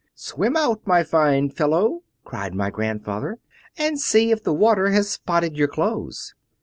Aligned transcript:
"'Swim 0.15 0.57
out, 0.57 0.81
my 0.87 1.03
fine 1.03 1.47
fellow,' 1.47 2.01
cried 2.23 2.55
my 2.55 2.71
grandfather, 2.71 3.37
'and 3.77 3.99
see 3.99 4.31
if 4.31 4.41
the 4.43 4.51
water 4.51 4.89
has 4.89 5.07
spotted 5.11 5.55
your 5.55 5.67
clothes. 5.67 6.33